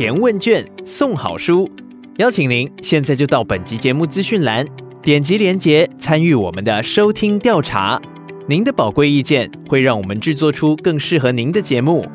[0.00, 1.70] 填问卷送好书，
[2.16, 4.66] 邀请您现在就到本集节目资讯栏
[5.02, 8.00] 点击连结参与我们的收听调查。
[8.48, 12.06] 您的宝贵意见会让我们制作出更适合您的节目。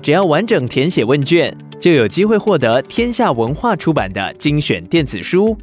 [0.00, 5.54] 只要完整填写问卷，就有机会获得天下文化出版的精选电子书。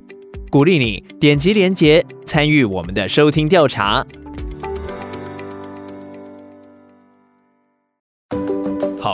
[0.52, 4.06] 鼓励你点击连结参与我们的收听调查。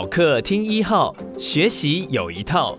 [0.08, 2.76] 课听一号，学习有一套，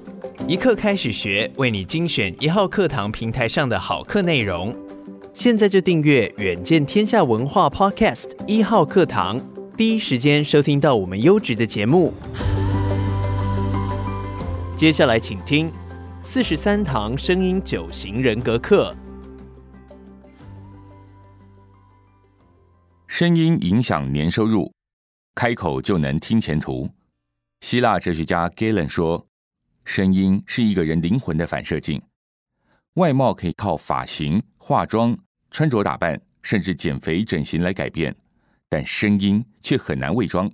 [0.47, 4.75] 一课开始学，为你精选一号课堂平台上的好课内容。
[5.33, 9.39] 现在就订阅远见天下文化 Podcast 一号课堂，
[9.77, 12.13] 第一时间收听到我们优质的节目。
[14.75, 15.71] 接下来请听。
[16.21, 18.93] 四十三堂声音九型人格课，
[23.07, 24.73] 声音影响年收入，
[25.33, 26.89] 开口就能听前途。
[27.61, 29.27] 希腊哲学家 Galen 说
[29.85, 32.01] ：“声音是一个人灵魂的反射镜。
[32.93, 35.17] 外貌可以靠发型、化妆、
[35.51, 38.15] 穿着打扮，甚至减肥整形来改变，
[38.69, 40.49] 但声音却很难伪装。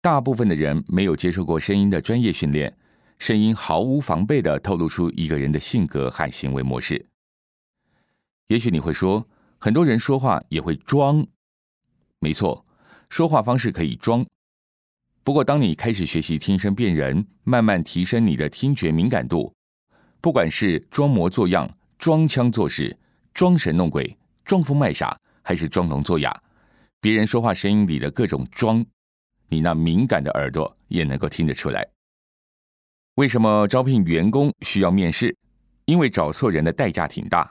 [0.00, 2.76] 大部分的人没有接受过声音的专业训练。”
[3.16, 7.06] 声音毫无防备地透露出一个人的性格和行为模式。
[8.48, 9.26] 也许你会说，
[9.56, 11.24] 很多人说话也会装。
[12.18, 12.66] 没错，
[13.08, 14.26] 说话方式可以装。
[15.24, 19.50] 不过，当你开始学习听声辨人，慢慢提升你的听觉敏感度，
[20.20, 21.66] 不管是装模作样、
[21.96, 22.94] 装腔作势、
[23.32, 26.42] 装神弄鬼、装疯卖傻，还是装聋作哑，
[27.00, 28.84] 别人说话声音里的各种装，
[29.48, 31.88] 你那敏感的耳朵也能够听得出来。
[33.14, 35.34] 为什么招聘员工需要面试？
[35.86, 37.50] 因为找错人的代价挺大，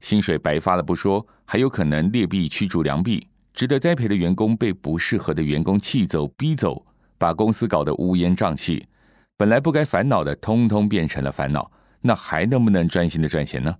[0.00, 3.26] 薪水白发了不说，还有可能劣币驱逐良币。
[3.54, 6.86] 值得栽培的员工被不适合的员工气走逼走，
[7.22, 8.88] 把公司搞得乌烟瘴气。
[9.36, 13.76] 本来不该烦恼的，通通变成了烦恼，那还能不能专心的赚钱呢？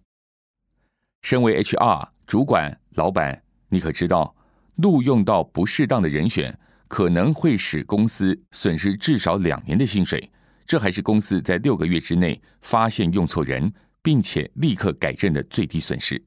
[1.22, 4.32] 身为 HR 主管、老板，你可知道，
[4.76, 10.30] 录用到不适当的人选，可能会使公司损失至少两年的薪水。
[10.64, 16.24] 这还是公司在六个月之内发现用错人，并且立刻改正的最低损失。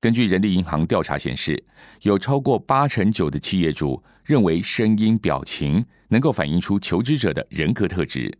[0.00, 1.64] 根据人力银行调查显示，
[2.02, 8.32] 有超过八成九的企业主认为声音表情能够反映出求职者的人格特质。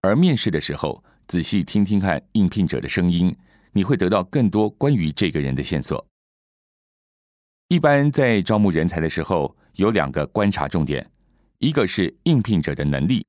[0.00, 3.34] 而面试的时候，仔细听听看应聘者的声音，
[3.72, 6.04] 你会得到更多关于这个人的线索。
[7.68, 11.08] 一般在招募人才的时候，有两个观察重点，
[11.58, 13.24] 一个是应聘者的能力。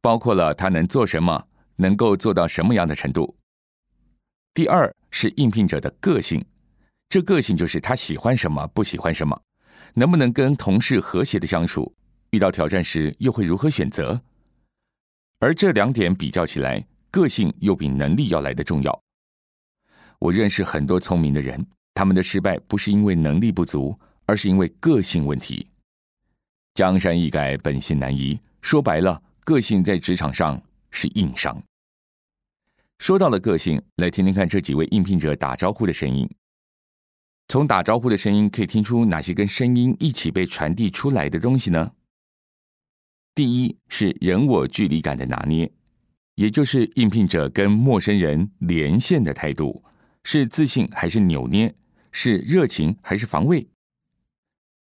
[0.00, 3.36] 包括了他能做什么，能够做到什么样的程度。
[4.54, 6.42] 第二是应聘者的个性，
[7.10, 9.42] 这个性就是他喜欢什么，不喜欢什么，
[9.94, 11.92] 能不能跟同事和谐的相处，
[12.30, 14.22] 遇到挑战时又会如何选择。
[15.40, 19.02] 而这两点比较起来，个性又比能力要来得重要。
[20.20, 25.66] 我认识很多聪明的人，他们的失败不是因为能力不足，而是因为个性问题。
[26.74, 28.40] 江山易改，本性难移。
[28.62, 29.20] 说白了。
[29.42, 31.60] 个性在职场上是硬伤。
[32.98, 36.28] 说到了个性，来听听看这几位应聘者打招呼的声音。
[37.50, 41.90] 从打招呼的声音可以听出哪些跟声音一起被传递出来的东西呢？
[43.34, 45.68] 第一是人我距离感的拿捏，
[46.36, 49.82] 也就是应聘者跟陌生人连线的态度，
[50.22, 51.74] 是自信还是扭捏？
[52.12, 53.66] 是热情还是防卫？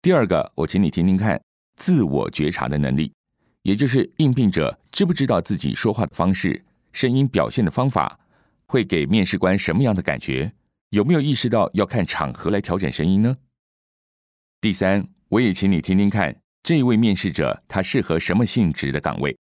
[0.02, 1.42] 第二个，我请你听听看
[1.78, 3.14] 自我觉察的能力。
[3.62, 8.20] 也就是应聘者知不知道自己说话的方式、声音表现的方法，
[8.66, 10.52] 会给面试官什么样的感觉？
[10.92, 13.38] 有没有意识到要看场合来调整声音呢？
[14.62, 19.38] 第三，我也请你听听看，这一位面试者他适合什么性质的岗位？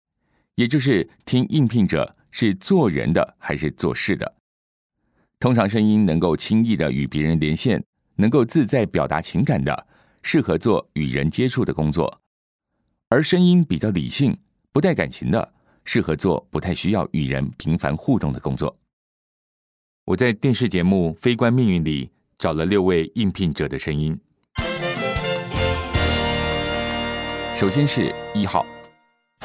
[0.54, 4.36] 也就是听应聘者是做人的还是做事的？
[5.40, 7.82] 通常声音能够轻易的与别人连线，
[8.14, 9.88] 能够自在表达情感的，
[10.22, 12.20] 适合做与人接触的工作。
[13.08, 14.38] 而声音比较理性、
[14.70, 15.54] 不带感情的，
[15.84, 18.78] 适合做不太需要与人频繁互动的工作。
[20.04, 24.19] 我在电视节目《非关命运》里找了六位应聘者的声音。
[27.54, 28.66] 首先是一号，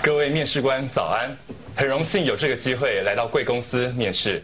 [0.01, 1.37] 各位面试官早安，
[1.75, 4.43] 很荣幸有这个机会来到贵公司面试。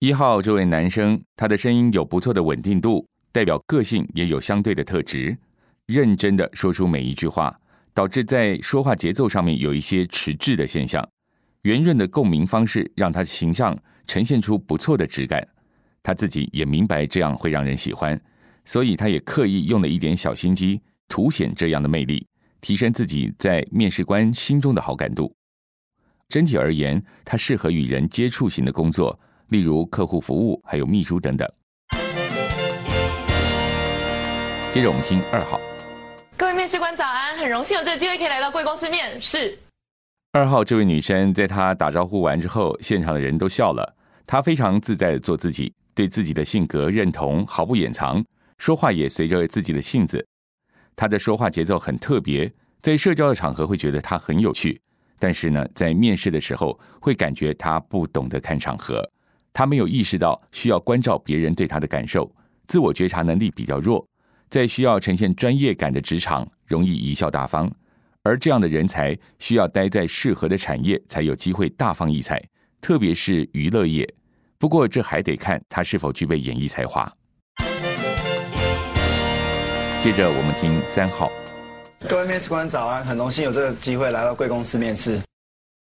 [0.00, 5.38] 一号这位男生，他的声音有不错的稳定度，代表个性也有相对的特质，
[5.86, 7.60] 认真的说出每一句话，
[7.94, 11.08] 导致在说话节奏上面有一些迟滞的现象。
[11.62, 13.76] 圆润的共鸣方式让他的形象
[14.08, 15.46] 呈现出不错的质感，
[16.02, 18.20] 他自己也明白这样会让人喜欢，
[18.64, 22.26] 所以他也刻意用了一点小心机，凸显这样的魅力，
[22.60, 25.32] 提升自己在面试官心中的好感度。
[26.28, 29.16] 整体而言，他适合与人接触型的工作。
[29.48, 31.48] 例如客户服务，还有秘书等等。
[34.70, 35.58] 接着我们听二号。
[36.36, 39.58] 各位面试官早安，很荣幸有这个机会可以来到贵公司面试。
[40.32, 43.96] 二号这位女生，在她打招呼完之后，现场的人都笑了。
[44.30, 48.22] 他非常自在的做自己，对自己的性格认同，毫不掩藏，
[48.58, 50.22] 说话也随着自己的性子。
[50.94, 52.52] 他的说话节奏很特别，
[52.82, 54.78] 在社交的场合会觉得他很有趣，
[55.18, 59.02] 但是呢，在面试的时候会感觉他不懂得看场合。
[59.54, 62.30] 他没有意识到需要关照别人对他的感受，
[62.66, 64.06] 自我觉察能力比较弱，
[64.50, 67.72] 在需要呈现专业感的职场容易贻笑大方，
[68.24, 72.46] 而这样的人才需要待在适合的产业才有机会大放异彩，
[72.80, 74.08] 特别是娱乐业。
[74.58, 77.10] 不过这还得看他是否具备演艺才华。
[80.02, 81.30] 接着我们听三号。
[82.08, 85.20] 各位面试官早安，很荣幸有这个机会来到贵公司面试。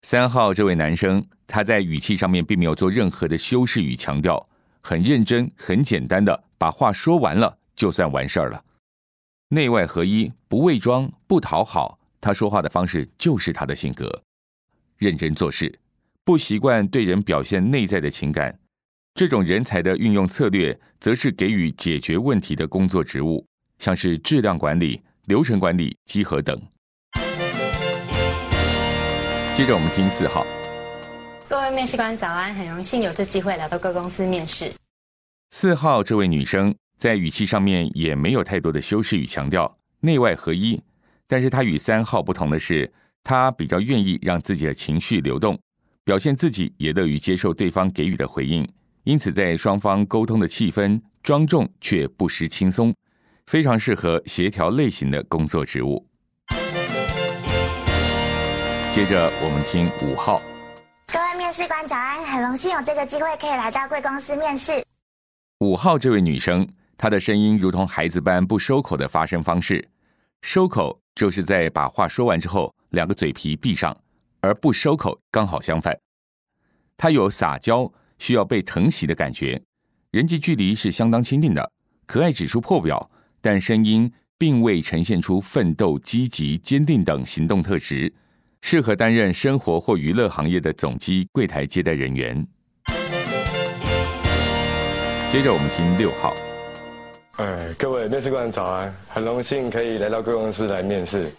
[0.02, 4.48] 三号这位男生，他在语气上面并没有做任何的修饰与强调，
[4.80, 8.64] 很认真、很简单的把话说完了，就算完事儿了。
[9.48, 14.22] 内外合一，不伪装，不讨好，他说话的方式就是他的性格。
[14.98, 15.76] 认真做事，
[16.26, 18.58] 不习惯对人表现内在的情感。
[19.14, 23.46] 这种人才的运用策略，则是给予解决问题的工作职务，
[23.78, 26.60] 像是质量管理、流程管理、稽核等。
[29.54, 30.44] 接着我们听四号。
[31.48, 34.72] 各位面试官早安，很荣幸有这机会来到各公司面试。
[35.52, 40.82] 四号这位女生在语气上面也没有太多的修饰与强调，内外合一。
[41.28, 45.56] 但是她与三号不同的是，她比较愿意让自己的情绪流动，
[46.06, 48.64] 表现自己也乐于接受对方给予的回应，
[49.02, 52.94] 因此在双方沟通的气氛庄重却不失轻松，
[53.48, 56.06] 非常适合协调类型的工作职务。
[58.94, 60.40] 接着我们听五号。
[61.12, 64.84] 各位面试官早安，很荣幸有这个机会可以来到贵公司面试。
[65.58, 66.64] 五号这位女生，
[66.96, 69.84] 她的声音如同孩子般不收口的发声方式。
[70.42, 73.96] 收口就是在把话说完之后，两个嘴皮闭上，
[74.46, 75.98] 而不收口刚好相反。
[76.96, 79.60] 他有撒娇、需要被疼惜的感觉，
[80.12, 81.72] 人际距离是相当亲近的，
[82.06, 83.10] 可爱指数破表，
[83.40, 88.14] 但声音并未呈现出奋斗、积极、坚定等行动特质。
[88.62, 92.46] 适合担任生活或娱乐行业的总机柜台接待人员。
[95.30, 96.34] 接着我们听六号。
[97.36, 101.30] 哎，各位面试官早安，很荣幸可以来到贵公司来面试。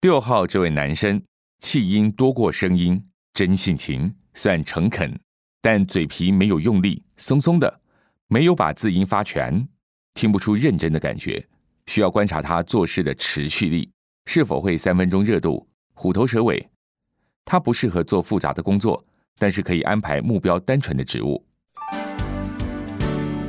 [0.00, 1.20] 六号这位男生，
[1.60, 3.02] 气音多过声音，
[3.34, 5.18] 真性情，算诚恳，
[5.60, 7.80] 但嘴皮没有用力，松松的，
[8.28, 9.66] 没有把字音发全，
[10.14, 11.44] 听不出认真的感觉。
[11.86, 13.90] 需要观察他做事的持续力，
[14.26, 15.66] 是否会三分钟热度。
[15.94, 16.68] 虎头蛇尾，
[17.44, 19.04] 他不适合做复杂的工作，
[19.36, 21.44] 但是可以安排目标单纯的职务。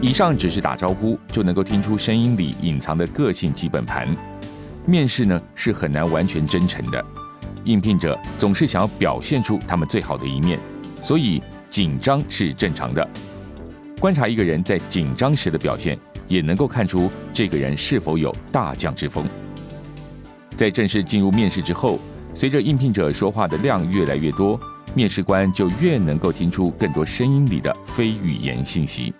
[0.01, 4.07] 以上只是打招呼就能够听出声音里隐藏的个性基本盘。
[4.85, 7.05] 面试呢是很难完全真诚的，
[7.63, 10.59] 应聘者总是想要表现出他们最好的一面，
[11.01, 13.07] 所以紧张是正常的。
[13.99, 15.97] 观察一个人在紧张时的表现，
[16.27, 19.25] 也能够看出这个人是否有大将之风。
[20.55, 21.99] 在正式进入面试之后。
[22.31, 24.57] 随着应聘者说话的量越来越多，
[24.93, 29.11] 面试官就越能够听出更多声音里的非语言信息。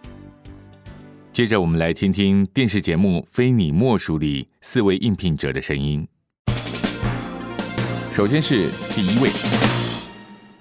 [1.34, 6.08] 接着，我们来听听电视节目《非你莫属》里四位应聘者的声音。
[8.13, 9.29] 首先是第一位，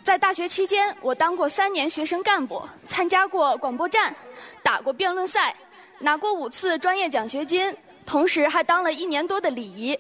[0.05, 4.15] 在大学期间，我当过三年学生干部，参加过广播站，
[4.63, 5.55] 打过辩论赛，
[5.99, 7.75] 拿过五次专业奖学金，
[8.07, 9.99] 同时还当了一年多的礼仪，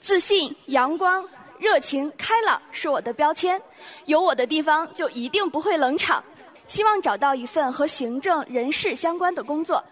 [0.00, 1.24] 自信、阳光。
[1.58, 3.60] 热情开朗是我的标签，
[4.06, 6.24] 有我的地方就一定不会冷场。
[6.66, 9.84] 希望找到一份和行政人事相关的工作。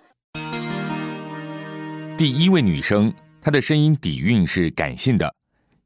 [2.17, 5.35] 第一位女生，她的声音底蕴是感性的，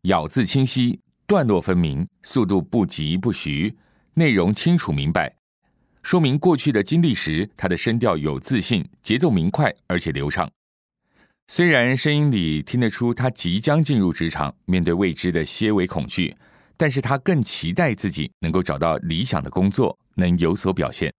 [0.02, 3.76] 咬字清晰，段落分明，速度不急不徐，
[4.14, 5.36] 内容清楚明白，
[6.02, 10.50] 说明过去的经历时，他的声调有自信，节奏明快而且流畅。
[11.46, 16.36] 虽然声音里听得出他即将进入职场，面对未知的些微恐惧，
[16.76, 21.14] 但是他更期待自己能够找到理想的工作，能有所表现。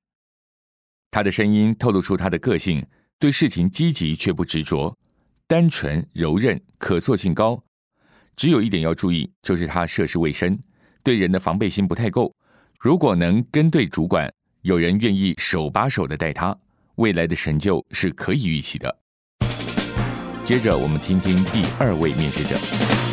[1.10, 2.86] 他的声音透露出他的个性，
[3.18, 4.98] 对事情积极却不执着，
[5.48, 7.64] 单纯柔韧，可塑性高。
[8.36, 10.60] 只有一点要注意，就是他涉世未深，
[11.04, 12.34] 对人的防备心不太够。
[12.80, 16.58] 如果能跟对主管，有人愿意手把手的带他，
[16.96, 19.00] 未来的成就是可以预期的。
[20.46, 23.13] 接着，我们听听第二位面试者。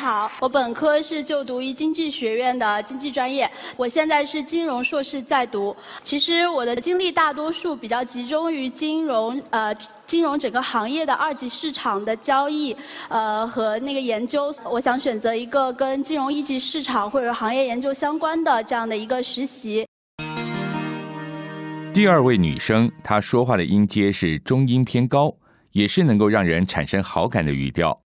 [0.00, 5.74] 好，我本科是就读于经济学院的经济专业，我现在是金融硕士在读。
[6.04, 9.76] 其实我的经历大多数比较集中于金融，呃，
[10.06, 12.76] 金融整个行业的二级市场的交易，
[13.08, 14.54] 呃，和那个研究。
[14.70, 19.84] 我想选择一个跟金融一级市场或者行业研究相关的这样的一个实习。
[21.92, 25.34] 第二位女生，她说话的音阶是中音偏高。
[25.72, 28.00] 也是能够让人产生好感的语调，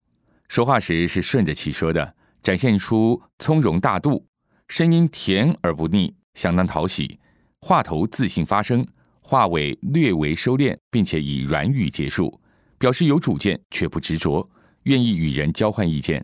[0.53, 4.23] 说话时是顺着气说的，展现出从容大度，
[4.69, 7.19] 声音甜而不腻，相当讨喜。
[7.63, 8.87] 话头自信发声，
[9.23, 12.39] 话尾略微收敛，并且以软语结束，
[12.77, 14.47] 表示有主见却不执着，
[14.83, 16.23] 愿意与人交换意见。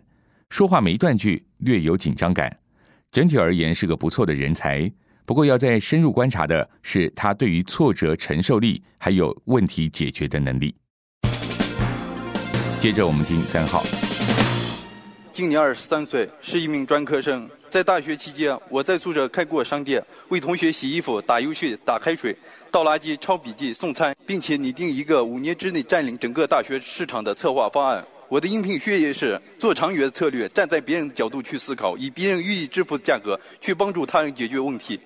[0.51, 2.55] 说话没断句，略有紧张感。
[3.11, 4.87] 整体而言是个不错的人才，
[5.25, 10.75] 不过要再深入观察的是他对于挫折承受力，还有问题解决的能力。
[12.79, 13.83] 接着我们听三号。
[15.39, 17.49] 今年二十三岁，是一名专科生。
[17.69, 22.35] 在大学期间，我在宿舍开过商店，为同学洗衣服、打游戏、打开水、
[22.69, 28.05] 倒垃圾、抄笔记、送餐，并且拟定一个五年之内占领整个大学市场的策划方案。
[28.27, 34.99] 我的应聘宣言是做长远的策略，站在别人的角度去思考，以别人愿意支付的价格去帮助他人解决问题。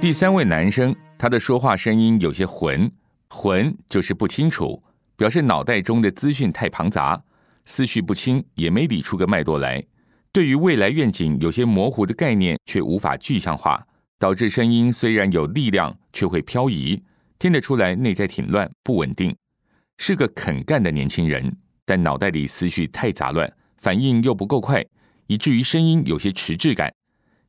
[0.00, 2.88] 第三位男生，他的说话声音有些浑，
[3.28, 4.80] 浑就是不清楚。
[5.16, 7.20] 表示脑袋中的资讯太庞杂，
[7.64, 9.82] 思绪不清，也没理出个脉络来。
[10.32, 13.86] 对于未来愿景有些模糊的概念，却无法具象化，
[14.18, 17.02] 导致声音虽然有力量，却会漂移。
[17.38, 19.36] 听得出来内在挺乱不稳定，
[19.98, 21.54] 是个肯干的年轻人，
[21.84, 24.84] 但脑袋里思绪太杂乱，反应又不够快，
[25.26, 26.92] 以至于声音有些迟滞感。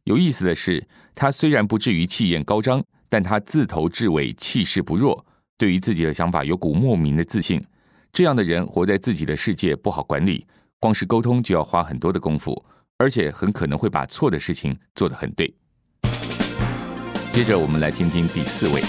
[0.05, 5.25] 有意思的是，他虽然不至于气焰高张，但他自头至尾气势不弱。
[5.57, 7.63] 对于自己的想法有股莫名的自信，
[8.13, 10.45] 这样的人活在自己的世界不好管理，
[10.79, 12.63] 光是沟通就要花很多的功夫，
[12.99, 15.51] 而且很可能会把错的事情做得很对。
[17.31, 18.83] 接着我们来听听第四位。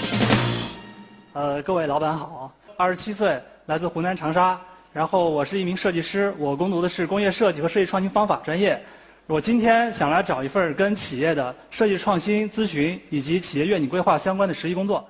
[1.33, 4.61] 呃，各位老板好，二十七岁，来自湖南长沙，
[4.93, 8.79] 然后我是一名设计师，我攻读的是工业设计和设计创新方法专业。
[9.25, 15.03] 我今天想来找一份跟企业的设计创新咨询以及企业愿景规划相关的实习工作。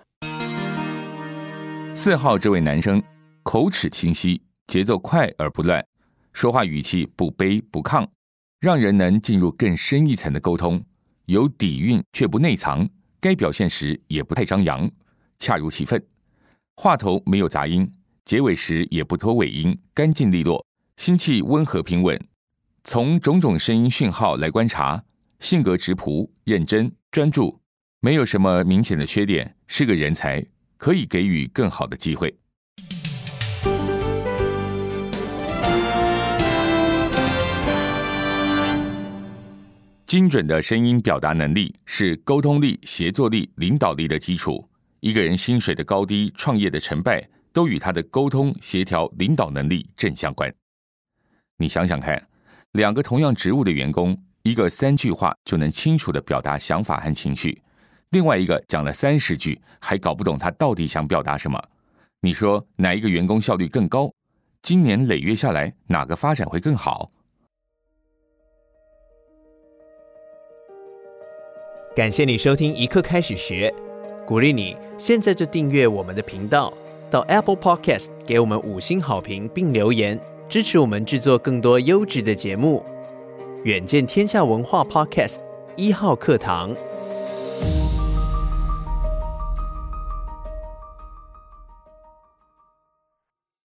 [1.94, 3.04] 四号这位男生
[3.46, 5.86] 口齿清晰，节奏快而不乱，
[6.34, 8.06] 说话语气不卑不亢，
[8.60, 10.84] 让人能进入更深一层的沟通。
[11.26, 12.90] 有底蕴却不内藏，
[13.22, 14.90] 该表现时也不太张扬，
[15.38, 16.04] 恰如其分。
[16.76, 17.90] 话头没有杂音，
[18.26, 20.66] 结尾时也不拖尾音，干净利落，
[20.98, 22.20] 心气温和平稳。
[22.84, 25.04] 从种种声音讯号来观察，
[25.40, 27.62] 性格直朴、认真、专注，
[28.00, 30.44] 没有什么明显的缺点，是个人才。
[30.78, 32.36] 可以给予更好的机会。
[40.16, 44.66] 精准的声音表达能力是沟通力、协作力、领导力的基础。
[45.02, 50.50] 一个人薪水的高低、创业的成败，都与他的沟通、协调、领导能力正相关。
[51.58, 52.26] 你想想看，
[52.72, 57.62] 两个同样职务的员工，一个三句话就能清楚的表达想法和情绪。
[58.12, 61.62] 另外一个讲了三十句，还搞不懂他到底想表达什么。
[62.22, 64.10] 你说哪一个员工效率更高？
[64.62, 67.12] 经年累月下来，哪个发展会更好？
[71.96, 73.74] 感谢你收听一刻开始学，
[74.26, 76.74] 鼓励你现在就订阅我们的频道，
[77.10, 82.84] 到 Apple Podcast 给我们五星好评并留言，支持我们制作更多优质的节目。
[83.64, 85.36] 远见天下文化 Podcast
[85.78, 86.76] 一号课堂。